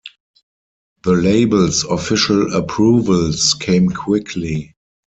The 1.03 1.11
label's 1.11 1.83
official 1.83 2.55
approvals 2.55 3.53
came 3.53 3.89
quickly. 3.89 4.73